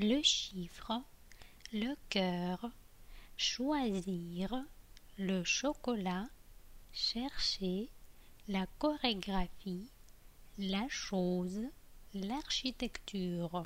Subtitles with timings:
[0.00, 1.02] le chiffre,
[1.74, 2.70] le cœur,
[3.36, 4.64] choisir,
[5.18, 6.26] le chocolat,
[6.90, 7.90] chercher,
[8.48, 9.90] la chorégraphie,
[10.56, 11.66] la chose,
[12.14, 13.50] l'architecture.